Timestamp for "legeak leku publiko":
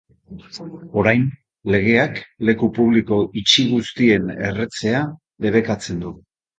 1.75-3.21